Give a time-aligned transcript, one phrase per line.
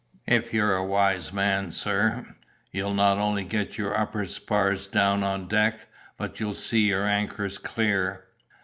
[0.25, 2.35] If you're a wise man, sir,
[2.71, 5.85] you'll not only get your upper spars down on deck,
[6.17, 8.25] but you'll see your anchors clear!